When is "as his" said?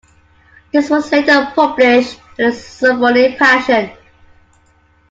2.39-2.65